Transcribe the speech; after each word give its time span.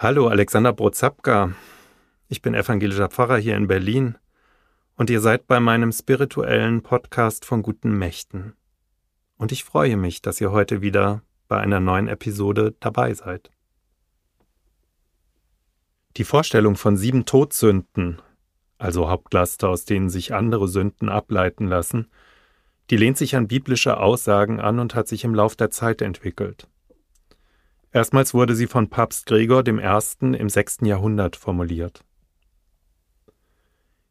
Hallo, 0.00 0.28
Alexander 0.28 0.72
Brozapka. 0.72 1.54
Ich 2.28 2.40
bin 2.40 2.54
evangelischer 2.54 3.08
Pfarrer 3.08 3.36
hier 3.36 3.56
in 3.56 3.66
Berlin 3.66 4.16
und 4.94 5.10
ihr 5.10 5.20
seid 5.20 5.48
bei 5.48 5.58
meinem 5.58 5.90
spirituellen 5.90 6.82
Podcast 6.84 7.44
von 7.44 7.62
guten 7.62 7.98
Mächten. 7.98 8.52
Und 9.38 9.50
ich 9.50 9.64
freue 9.64 9.96
mich, 9.96 10.22
dass 10.22 10.40
ihr 10.40 10.52
heute 10.52 10.82
wieder 10.82 11.22
bei 11.48 11.58
einer 11.58 11.80
neuen 11.80 12.06
Episode 12.06 12.76
dabei 12.78 13.12
seid. 13.12 13.50
Die 16.16 16.22
Vorstellung 16.22 16.76
von 16.76 16.96
sieben 16.96 17.24
Todsünden, 17.24 18.22
also 18.78 19.10
Hauptlaster, 19.10 19.68
aus 19.68 19.84
denen 19.84 20.10
sich 20.10 20.32
andere 20.32 20.68
Sünden 20.68 21.08
ableiten 21.08 21.66
lassen, 21.66 22.06
die 22.90 22.96
lehnt 22.98 23.18
sich 23.18 23.34
an 23.34 23.48
biblische 23.48 23.96
Aussagen 23.96 24.60
an 24.60 24.78
und 24.78 24.94
hat 24.94 25.08
sich 25.08 25.24
im 25.24 25.34
Lauf 25.34 25.56
der 25.56 25.72
Zeit 25.72 26.02
entwickelt. 26.02 26.68
Erstmals 27.92 28.34
wurde 28.34 28.54
sie 28.54 28.66
von 28.66 28.90
Papst 28.90 29.26
Gregor 29.26 29.66
I. 29.66 30.36
im 30.36 30.48
6. 30.48 30.78
Jahrhundert 30.82 31.36
formuliert. 31.36 32.04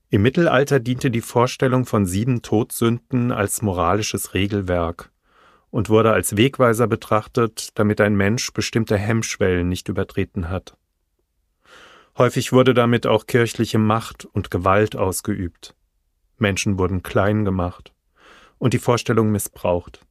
Im 0.10 0.22
Mittelalter 0.22 0.80
diente 0.80 1.12
die 1.12 1.22
Vorstellung 1.22 1.86
von 1.86 2.06
sieben 2.06 2.42
Todsünden 2.42 3.32
als 3.32 3.62
moralisches 3.62 4.34
Regelwerk 4.34 5.12
und 5.70 5.90
wurde 5.90 6.14
als 6.14 6.38
Wegweiser 6.38 6.88
betrachtet, 6.88 7.78
damit 7.78 8.00
ein 8.00 8.16
Mensch 8.16 8.54
bestimmte 8.54 8.98
Hemmschwellen 8.98 9.68
nicht 9.68 9.90
übertreten 9.90 10.50
hat. 10.50 10.78
Häufig 12.18 12.52
wurde 12.52 12.74
damit 12.74 13.06
auch 13.06 13.28
kirchliche 13.28 13.78
Macht 13.78 14.26
und 14.26 14.50
Gewalt 14.50 14.96
ausgeübt. 14.96 15.76
Menschen 16.38 16.80
wurden 16.80 17.04
klein 17.04 17.46
gemacht 17.46 17.94
und 18.58 18.74
die 18.74 18.80
Vorstellung 18.80 19.32
missbraucht. 19.32 20.07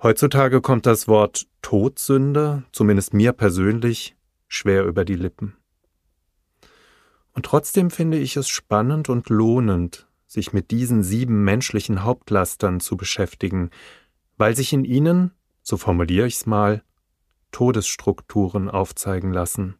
Heutzutage 0.00 0.60
kommt 0.60 0.86
das 0.86 1.08
Wort 1.08 1.48
Todsünde, 1.60 2.62
zumindest 2.70 3.14
mir 3.14 3.32
persönlich, 3.32 4.14
schwer 4.46 4.84
über 4.84 5.04
die 5.04 5.16
Lippen. 5.16 5.56
Und 7.32 7.46
trotzdem 7.46 7.90
finde 7.90 8.16
ich 8.16 8.36
es 8.36 8.48
spannend 8.48 9.08
und 9.08 9.28
lohnend, 9.28 10.06
sich 10.28 10.52
mit 10.52 10.70
diesen 10.70 11.02
sieben 11.02 11.42
menschlichen 11.42 12.04
Hauptlastern 12.04 12.78
zu 12.78 12.96
beschäftigen, 12.96 13.70
weil 14.36 14.54
sich 14.54 14.72
in 14.72 14.84
ihnen, 14.84 15.32
so 15.62 15.76
formuliere 15.76 16.28
ich 16.28 16.36
es 16.36 16.46
mal, 16.46 16.84
Todesstrukturen 17.50 18.70
aufzeigen 18.70 19.32
lassen. 19.32 19.74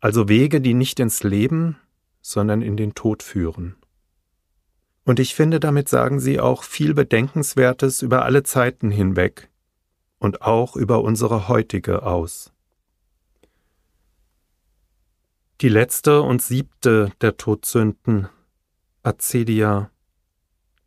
Also 0.00 0.28
Wege, 0.28 0.60
die 0.60 0.74
nicht 0.74 0.98
ins 0.98 1.22
Leben, 1.22 1.76
sondern 2.22 2.60
in 2.60 2.76
den 2.76 2.94
Tod 2.94 3.22
führen. 3.22 3.76
Und 5.06 5.20
ich 5.20 5.36
finde, 5.36 5.60
damit 5.60 5.88
sagen 5.88 6.18
sie 6.18 6.40
auch 6.40 6.64
viel 6.64 6.92
Bedenkenswertes 6.92 8.02
über 8.02 8.24
alle 8.24 8.42
Zeiten 8.42 8.90
hinweg 8.90 9.48
und 10.18 10.42
auch 10.42 10.74
über 10.74 11.00
unsere 11.00 11.46
heutige 11.46 12.02
aus. 12.02 12.52
Die 15.60 15.68
letzte 15.68 16.22
und 16.22 16.42
siebte 16.42 17.12
der 17.20 17.36
Todsünden, 17.36 18.28
Acedia, 19.04 19.92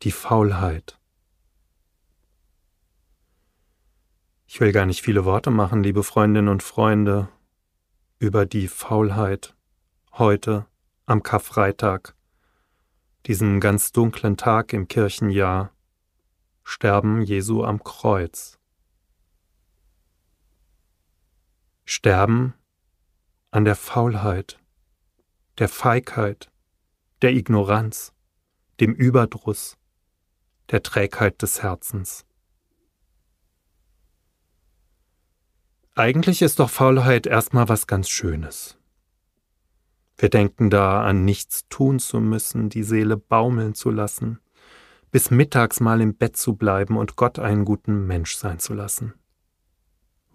die 0.02 0.12
Faulheit. 0.12 0.98
Ich 4.46 4.60
will 4.60 4.72
gar 4.72 4.84
nicht 4.84 5.00
viele 5.00 5.24
Worte 5.24 5.50
machen, 5.50 5.82
liebe 5.82 6.02
Freundinnen 6.02 6.48
und 6.48 6.62
Freunde, 6.62 7.30
über 8.18 8.44
die 8.44 8.68
Faulheit 8.68 9.56
heute 10.12 10.66
am 11.06 11.22
Karfreitag 11.22 12.14
diesen 13.26 13.60
ganz 13.60 13.92
dunklen 13.92 14.36
Tag 14.36 14.72
im 14.72 14.88
Kirchenjahr, 14.88 15.72
Sterben 16.62 17.22
Jesu 17.22 17.64
am 17.64 17.82
Kreuz. 17.82 18.58
Sterben 21.84 22.54
an 23.50 23.64
der 23.64 23.74
Faulheit, 23.74 24.58
der 25.58 25.68
Feigheit, 25.68 26.50
der 27.22 27.32
Ignoranz, 27.32 28.12
dem 28.78 28.94
Überdruss, 28.94 29.76
der 30.70 30.82
Trägheit 30.82 31.42
des 31.42 31.62
Herzens. 31.62 32.24
Eigentlich 35.94 36.40
ist 36.40 36.60
doch 36.60 36.70
Faulheit 36.70 37.26
erstmal 37.26 37.68
was 37.68 37.86
ganz 37.86 38.08
Schönes. 38.08 38.79
Wir 40.20 40.28
denken 40.28 40.68
da 40.68 41.02
an 41.02 41.24
nichts 41.24 41.66
tun 41.70 41.98
zu 41.98 42.20
müssen, 42.20 42.68
die 42.68 42.82
Seele 42.82 43.16
baumeln 43.16 43.74
zu 43.74 43.90
lassen, 43.90 44.38
bis 45.10 45.30
mittags 45.30 45.80
mal 45.80 46.02
im 46.02 46.14
Bett 46.14 46.36
zu 46.36 46.56
bleiben 46.56 46.98
und 46.98 47.16
Gott 47.16 47.38
einen 47.38 47.64
guten 47.64 48.06
Mensch 48.06 48.36
sein 48.36 48.58
zu 48.58 48.74
lassen. 48.74 49.14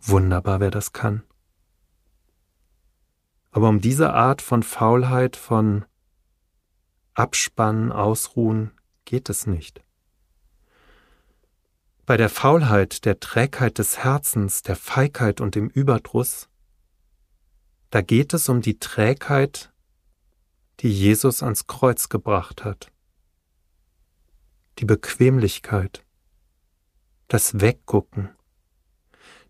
Wunderbar, 0.02 0.60
wer 0.60 0.72
das 0.72 0.92
kann. 0.92 1.22
Aber 3.52 3.70
um 3.70 3.80
diese 3.80 4.12
Art 4.12 4.42
von 4.42 4.64
Faulheit, 4.64 5.36
von 5.36 5.86
Abspannen, 7.14 7.92
Ausruhen 7.92 8.72
geht 9.06 9.30
es 9.30 9.46
nicht. 9.46 9.84
Bei 12.08 12.18
der 12.18 12.30
Faulheit, 12.30 13.06
der 13.06 13.20
Trägheit 13.20 13.78
des 13.78 14.00
Herzens, 14.00 14.64
der 14.64 14.78
Feigheit 14.78 15.42
und 15.42 15.54
dem 15.54 15.70
Überdruss, 15.70 16.50
da 17.92 18.02
geht 18.02 18.34
es 18.34 18.50
um 18.50 18.62
die 18.62 18.80
Trägheit 18.80 19.72
die 20.80 20.92
Jesus 20.92 21.42
ans 21.42 21.68
Kreuz 21.68 22.10
gebracht 22.10 22.64
hat. 22.64 22.92
Die 24.80 24.86
Bequemlichkeit, 24.86 26.06
das 27.28 27.62
Weggucken, 27.62 28.30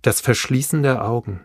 das 0.01 0.21
Verschließen 0.21 0.83
der 0.83 1.03
Augen. 1.03 1.43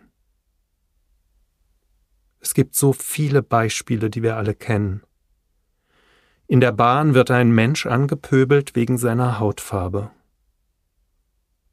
Es 2.39 2.53
gibt 2.53 2.75
so 2.75 2.93
viele 2.93 3.41
Beispiele, 3.41 4.09
die 4.09 4.23
wir 4.23 4.37
alle 4.37 4.55
kennen. 4.55 5.03
In 6.47 6.59
der 6.59 6.71
Bahn 6.71 7.13
wird 7.13 7.31
ein 7.31 7.51
Mensch 7.51 7.85
angepöbelt 7.85 8.75
wegen 8.75 8.97
seiner 8.97 9.39
Hautfarbe. 9.39 10.11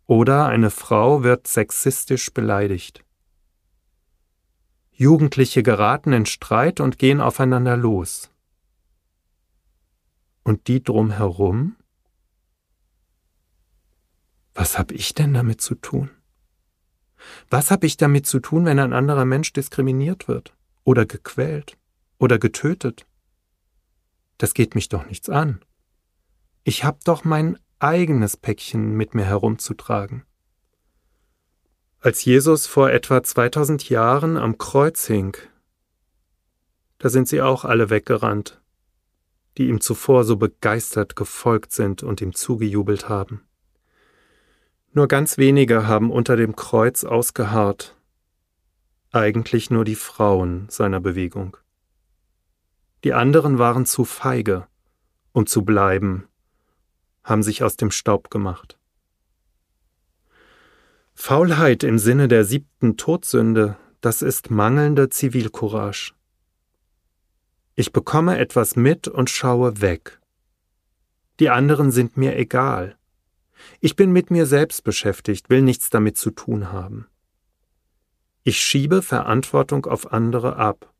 Oder 0.06 0.46
eine 0.46 0.70
Frau 0.70 1.22
wird 1.22 1.46
sexistisch 1.46 2.32
beleidigt. 2.32 3.04
Jugendliche 5.00 5.62
geraten 5.62 6.12
in 6.12 6.26
Streit 6.26 6.80
und 6.80 6.98
gehen 6.98 7.20
aufeinander 7.20 7.76
los. 7.76 8.32
Und 10.42 10.66
die 10.66 10.82
drumherum? 10.82 11.76
Was 14.54 14.76
hab 14.76 14.90
ich 14.90 15.14
denn 15.14 15.34
damit 15.34 15.60
zu 15.60 15.76
tun? 15.76 16.10
Was 17.48 17.70
hab 17.70 17.84
ich 17.84 17.96
damit 17.96 18.26
zu 18.26 18.40
tun, 18.40 18.64
wenn 18.64 18.80
ein 18.80 18.92
anderer 18.92 19.24
Mensch 19.24 19.52
diskriminiert 19.52 20.26
wird 20.26 20.56
oder 20.82 21.06
gequält 21.06 21.78
oder 22.18 22.40
getötet? 22.40 23.06
Das 24.36 24.52
geht 24.52 24.74
mich 24.74 24.88
doch 24.88 25.06
nichts 25.06 25.28
an. 25.28 25.64
Ich 26.64 26.82
hab 26.82 27.04
doch 27.04 27.22
mein 27.22 27.56
eigenes 27.78 28.36
Päckchen 28.36 28.96
mit 28.96 29.14
mir 29.14 29.26
herumzutragen. 29.26 30.24
Als 32.00 32.24
Jesus 32.24 32.68
vor 32.68 32.90
etwa 32.92 33.24
2000 33.24 33.88
Jahren 33.88 34.36
am 34.36 34.56
Kreuz 34.56 35.08
hing, 35.08 35.36
da 36.98 37.08
sind 37.08 37.26
sie 37.26 37.42
auch 37.42 37.64
alle 37.64 37.90
weggerannt, 37.90 38.60
die 39.56 39.66
ihm 39.66 39.80
zuvor 39.80 40.22
so 40.22 40.36
begeistert 40.36 41.16
gefolgt 41.16 41.72
sind 41.72 42.04
und 42.04 42.20
ihm 42.20 42.34
zugejubelt 42.34 43.08
haben. 43.08 43.42
Nur 44.92 45.08
ganz 45.08 45.38
wenige 45.38 45.88
haben 45.88 46.12
unter 46.12 46.36
dem 46.36 46.54
Kreuz 46.54 47.02
ausgeharrt, 47.02 47.96
eigentlich 49.10 49.68
nur 49.70 49.84
die 49.84 49.96
Frauen 49.96 50.68
seiner 50.70 51.00
Bewegung. 51.00 51.56
Die 53.02 53.12
anderen 53.12 53.58
waren 53.58 53.86
zu 53.86 54.04
feige, 54.04 54.68
um 55.32 55.46
zu 55.46 55.64
bleiben, 55.64 56.28
haben 57.24 57.42
sich 57.42 57.64
aus 57.64 57.76
dem 57.76 57.90
Staub 57.90 58.30
gemacht. 58.30 58.78
Faulheit 61.20 61.82
im 61.82 61.98
Sinne 61.98 62.28
der 62.28 62.44
siebten 62.44 62.96
Todsünde, 62.96 63.76
das 64.00 64.22
ist 64.22 64.52
mangelnde 64.52 65.10
Zivilcourage. 65.10 66.14
Ich 67.74 67.92
bekomme 67.92 68.38
etwas 68.38 68.76
mit 68.76 69.08
und 69.08 69.28
schaue 69.28 69.80
weg. 69.80 70.20
Die 71.40 71.50
anderen 71.50 71.90
sind 71.90 72.16
mir 72.16 72.38
egal. 72.38 72.96
Ich 73.80 73.96
bin 73.96 74.12
mit 74.12 74.30
mir 74.30 74.46
selbst 74.46 74.84
beschäftigt, 74.84 75.50
will 75.50 75.60
nichts 75.60 75.90
damit 75.90 76.16
zu 76.16 76.30
tun 76.30 76.70
haben. 76.70 77.08
Ich 78.44 78.62
schiebe 78.62 79.02
Verantwortung 79.02 79.86
auf 79.86 80.12
andere 80.12 80.54
ab. 80.54 80.94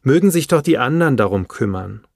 Mögen 0.00 0.30
sich 0.30 0.46
doch 0.48 0.62
die 0.62 0.78
anderen 0.78 1.18
darum 1.18 1.48
kümmern. 1.48 2.06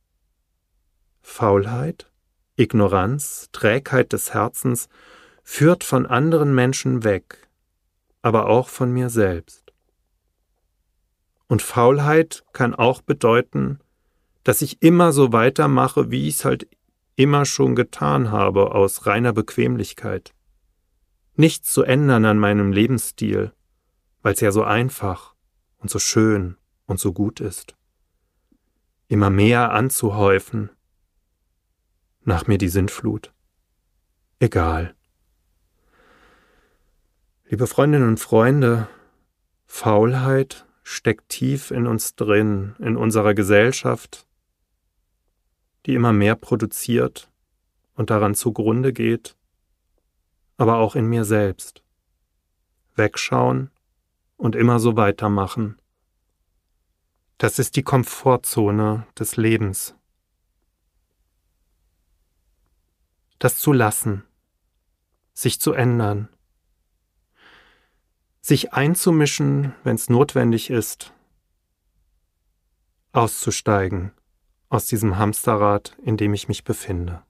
Faulheit, 1.20 2.11
Ignoranz, 2.56 3.50
Trägheit 3.53 4.14
des 4.14 4.32
Herzens 4.32 4.88
führt 5.43 5.85
von 5.85 6.06
anderen 6.06 6.55
Menschen 6.55 7.05
weg, 7.05 7.49
aber 8.23 8.47
auch 8.49 8.69
von 8.69 8.93
mir 8.93 9.11
selbst. 9.11 9.73
Und 11.49 11.62
Faulheit 11.62 12.44
kann 12.53 12.75
auch 12.75 13.03
bedeuten, 13.03 13.81
dass 14.44 14.62
ich 14.62 14.83
immer 14.83 15.12
so 15.12 15.33
weitermache, 15.33 16.11
wie 16.11 16.29
ich 16.29 16.37
es 16.37 16.44
halt 16.44 16.69
immer 17.17 17.44
schon 17.44 17.75
getan 17.75 18.31
habe, 18.31 18.75
aus 18.75 19.06
reiner 19.06 19.33
Bequemlichkeit. 19.33 20.33
Nichts 21.35 21.73
zu 21.73 21.83
ändern 21.83 22.25
an 22.25 22.38
meinem 22.38 22.73
Lebensstil, 22.73 23.53
weil 24.23 24.35
es 24.35 24.41
ja 24.41 24.53
so 24.53 24.65
einfach 24.65 25.35
und 25.79 25.91
so 25.91 25.99
schön 25.99 26.56
und 26.87 27.00
so 27.00 27.12
gut 27.12 27.41
ist. 27.41 27.75
Immer 29.09 29.31
mehr 29.31 29.73
anzuhäufen. 29.73 30.71
Nach 32.25 32.47
mir 32.47 32.59
die 32.59 32.69
Sintflut. 32.69 33.33
Egal. 34.38 34.95
Liebe 37.52 37.66
Freundinnen 37.66 38.08
und 38.08 38.19
Freunde, 38.19 38.88
Faulheit 39.66 40.64
steckt 40.84 41.28
tief 41.28 41.70
in 41.70 41.87
uns 41.87 42.16
drin, 42.16 42.75
in 42.78 42.96
unserer 42.96 43.34
Gesellschaft, 43.34 44.26
die 45.84 45.93
immer 45.93 46.14
mehr 46.14 46.34
produziert 46.34 47.31
und 47.94 48.08
daran 48.08 48.34
zugrunde 48.34 48.94
geht, 48.94 49.37
aber 50.56 50.78
auch 50.78 50.96
in 50.96 51.04
mir 51.04 51.26
selbst. 51.26 51.82
Wegschauen 52.94 53.70
und 54.38 54.56
immer 54.56 54.81
so 54.81 54.96
weitermachen. 54.96 55.78
Das 57.37 57.58
ist 57.58 57.76
die 57.76 57.82
Komfortzone 57.82 59.06
des 59.19 59.37
Lebens. 59.37 59.94
Das 63.38 63.58
zu 63.58 63.75
lassen, 63.75 64.25
sich 65.34 65.60
zu 65.60 65.75
ändern, 65.75 66.31
sich 68.43 68.73
einzumischen, 68.73 69.73
wenn 69.85 69.94
es 69.94 70.11
notwendig 70.11 70.69
ist, 70.69 71.12
auszusteigen 73.12 74.12
aus 74.69 74.87
diesem 74.87 75.17
Hamsterrad, 75.17 75.97
in 76.03 76.17
dem 76.17 76.35
ich 76.35 76.49
mich 76.49 76.65
befinde. 76.65 77.23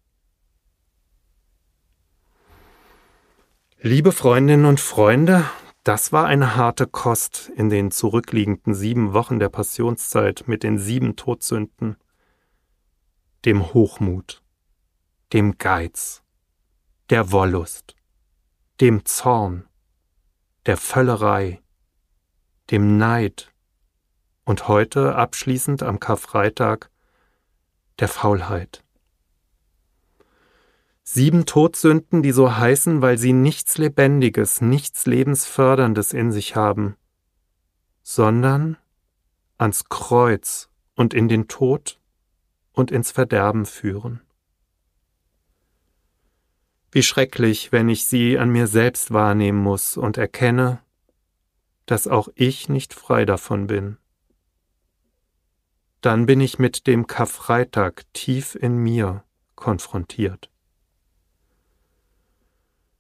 Liebe 3.81 4.12
Freundinnen 4.12 4.64
und 4.64 4.81
Freunde, 4.81 5.44
das 5.82 6.12
war 6.12 6.26
eine 6.26 6.55
harte 6.55 6.87
Kost 6.87 7.50
in 7.56 7.69
den 7.69 7.91
zurückliegenden 7.91 8.75
sieben 8.75 9.12
Wochen 9.12 9.41
der 9.41 9.49
Passionszeit 9.49 10.44
mit 10.47 10.62
den 10.62 10.79
sieben 10.79 11.17
Todsünden, 11.17 11.97
dem 13.44 13.75
Hochmut, 13.75 14.41
dem 15.32 15.58
Geiz, 15.58 16.23
der 17.11 17.32
Wollust, 17.32 17.97
dem 18.81 19.05
Zorn, 19.05 19.69
der 20.67 20.76
Völlerei, 20.76 21.61
dem 22.70 22.97
Neid 22.97 23.53
und 24.44 24.69
heute 24.69 25.17
abschließend 25.17 25.82
am 25.82 25.99
Karfreitag 25.99 26.91
der 27.99 28.09
Faulheit. 28.09 28.85
Sieben 31.03 31.47
Todsünden, 31.47 32.23
die 32.23 32.31
so 32.31 32.56
heißen, 32.56 33.03
weil 33.03 33.19
sie 33.19 33.32
nichts 33.32 33.76
Lebendiges, 33.76 34.61
nichts 34.61 35.05
Lebensförderndes 35.05 36.12
in 36.12 36.31
sich 36.31 36.55
haben, 36.55 36.97
sondern 38.03 38.79
ans 39.58 39.88
Kreuz 39.88 40.70
und 40.94 41.12
in 41.12 41.29
den 41.29 41.49
Tod 41.49 42.00
und 42.73 42.93
ins 42.93 43.11
Verderben 43.11 43.67
führen. 43.67 44.20
Wie 46.94 47.03
schrecklich, 47.03 47.73
wenn 47.73 47.89
ich 47.89 48.05
sie 48.05 48.39
an 48.39 48.50
mir 48.50 48.67
selbst 48.67 49.12
wahrnehmen 49.12 49.59
muss 49.59 49.97
und 49.97 50.19
erkenne, 50.19 50.83
dass 51.87 52.06
auch 52.06 52.29
ich 52.35 52.69
nicht 52.69 52.93
frei 52.93 53.25
davon 53.25 53.67
bin. 53.67 53.97
Dann 56.03 56.27
bin 56.27 56.39
ich 56.43 56.59
mit 56.59 56.87
dem 56.87 57.06
Karfreitag 57.06 58.05
tief 58.12 58.55
in 58.55 58.77
mir 58.77 59.25
konfrontiert. 59.55 60.50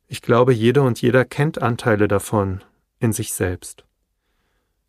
Ich 0.08 0.22
glaube, 0.22 0.54
jede 0.54 0.80
und 0.80 1.02
jeder 1.02 1.26
kennt 1.26 1.60
Anteile 1.60 2.08
davon 2.08 2.64
in 2.98 3.12
sich 3.12 3.34
selbst. 3.34 3.84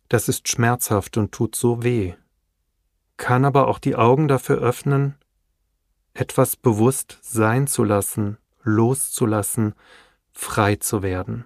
Das 0.08 0.28
ist 0.28 0.48
schmerzhaft 0.48 1.18
und 1.18 1.32
tut 1.32 1.56
so 1.56 1.82
weh, 1.82 2.14
kann 3.18 3.44
aber 3.44 3.68
auch 3.68 3.78
die 3.78 3.96
Augen 3.96 4.28
dafür 4.28 4.58
öffnen, 4.58 5.16
etwas 6.14 6.56
bewusst 6.56 7.18
sein 7.22 7.66
zu 7.66 7.84
lassen, 7.84 8.38
loszulassen, 8.64 9.74
frei 10.32 10.76
zu 10.76 11.02
werden. 11.02 11.44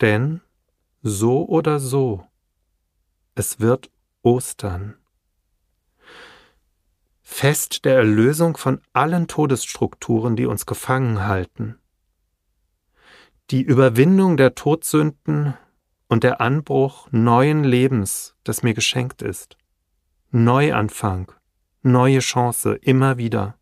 Denn 0.00 0.40
so 1.02 1.46
oder 1.46 1.78
so, 1.78 2.26
es 3.34 3.60
wird 3.60 3.90
Ostern. 4.22 4.96
Fest 7.22 7.84
der 7.84 7.96
Erlösung 7.96 8.56
von 8.56 8.80
allen 8.92 9.28
Todesstrukturen, 9.28 10.36
die 10.36 10.46
uns 10.46 10.66
gefangen 10.66 11.26
halten. 11.26 11.78
Die 13.50 13.62
Überwindung 13.62 14.36
der 14.36 14.54
Todsünden 14.54 15.54
und 16.08 16.24
der 16.24 16.40
Anbruch 16.40 17.08
neuen 17.12 17.64
Lebens, 17.64 18.34
das 18.44 18.62
mir 18.62 18.74
geschenkt 18.74 19.22
ist. 19.22 19.56
Neuanfang, 20.30 21.32
neue 21.82 22.18
Chance, 22.20 22.74
immer 22.74 23.16
wieder 23.16 23.59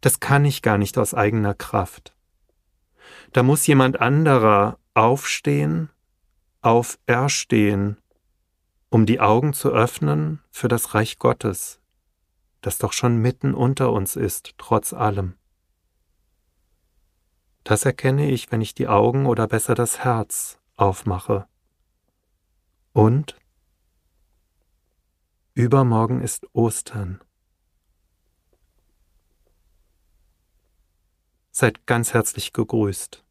das 0.00 0.20
kann 0.20 0.44
ich 0.44 0.62
gar 0.62 0.78
nicht 0.78 0.98
aus 0.98 1.14
eigener 1.14 1.54
Kraft. 1.54 2.14
Da 3.32 3.42
muss 3.42 3.66
jemand 3.66 4.00
anderer 4.00 4.78
aufstehen, 4.94 5.90
auferstehen, 6.62 7.96
um 8.88 9.06
die 9.06 9.20
Augen 9.20 9.52
zu 9.52 9.70
öffnen 9.70 10.40
für 10.50 10.68
das 10.68 10.94
Reich 10.94 11.18
Gottes, 11.18 11.80
das 12.60 12.78
doch 12.78 12.92
schon 12.92 13.18
mitten 13.18 13.54
unter 13.54 13.92
uns 13.92 14.16
ist, 14.16 14.54
trotz 14.58 14.92
allem. 14.92 15.34
Das 17.64 17.84
erkenne 17.84 18.30
ich, 18.30 18.50
wenn 18.50 18.60
ich 18.60 18.74
die 18.74 18.88
Augen 18.88 19.26
oder 19.26 19.46
besser 19.46 19.74
das 19.74 20.02
Herz 20.02 20.58
aufmache. 20.76 21.46
Und 22.92 23.36
übermorgen 25.54 26.20
ist 26.20 26.46
Ostern. 26.54 27.20
Seid 31.60 31.86
ganz 31.86 32.14
herzlich 32.14 32.54
gegrüßt. 32.54 33.22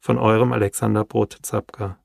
Von 0.00 0.18
eurem 0.18 0.52
Alexander 0.52 1.04
Brot-Zapka. 1.04 1.96